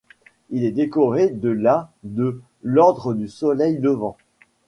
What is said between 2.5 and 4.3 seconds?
l'Ordre du Soleil levant.